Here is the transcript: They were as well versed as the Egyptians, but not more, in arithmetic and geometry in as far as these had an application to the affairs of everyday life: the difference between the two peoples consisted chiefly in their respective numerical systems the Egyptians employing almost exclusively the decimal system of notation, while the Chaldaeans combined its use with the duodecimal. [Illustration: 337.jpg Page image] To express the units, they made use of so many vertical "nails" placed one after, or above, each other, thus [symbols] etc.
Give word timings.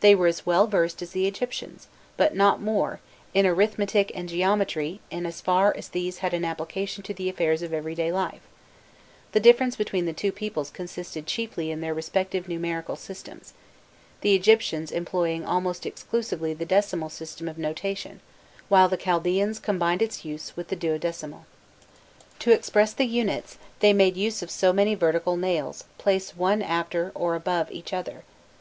They 0.00 0.14
were 0.14 0.26
as 0.26 0.44
well 0.44 0.66
versed 0.66 1.00
as 1.00 1.12
the 1.12 1.26
Egyptians, 1.26 1.88
but 2.18 2.36
not 2.36 2.60
more, 2.60 3.00
in 3.32 3.46
arithmetic 3.46 4.12
and 4.14 4.28
geometry 4.28 5.00
in 5.10 5.24
as 5.24 5.40
far 5.40 5.74
as 5.74 5.88
these 5.88 6.18
had 6.18 6.34
an 6.34 6.44
application 6.44 7.02
to 7.04 7.14
the 7.14 7.30
affairs 7.30 7.62
of 7.62 7.72
everyday 7.72 8.12
life: 8.12 8.42
the 9.32 9.40
difference 9.40 9.74
between 9.74 10.04
the 10.04 10.12
two 10.12 10.30
peoples 10.30 10.68
consisted 10.68 11.26
chiefly 11.26 11.70
in 11.70 11.80
their 11.80 11.94
respective 11.94 12.48
numerical 12.48 12.96
systems 12.96 13.54
the 14.20 14.34
Egyptians 14.34 14.92
employing 14.92 15.46
almost 15.46 15.86
exclusively 15.86 16.52
the 16.52 16.66
decimal 16.66 17.08
system 17.08 17.48
of 17.48 17.56
notation, 17.56 18.20
while 18.68 18.90
the 18.90 18.98
Chaldaeans 18.98 19.58
combined 19.58 20.02
its 20.02 20.22
use 20.22 20.54
with 20.54 20.68
the 20.68 20.76
duodecimal. 20.76 21.46
[Illustration: 21.46 22.36
337.jpg 22.40 22.40
Page 22.40 22.40
image] 22.40 22.40
To 22.40 22.52
express 22.52 22.92
the 22.92 23.06
units, 23.06 23.58
they 23.80 23.94
made 23.94 24.18
use 24.18 24.42
of 24.42 24.50
so 24.50 24.74
many 24.74 24.94
vertical 24.94 25.38
"nails" 25.38 25.84
placed 25.96 26.36
one 26.36 26.60
after, 26.60 27.10
or 27.14 27.34
above, 27.34 27.72
each 27.72 27.94
other, 27.94 28.02
thus 28.02 28.18
[symbols] 28.18 28.24
etc. 28.24 28.52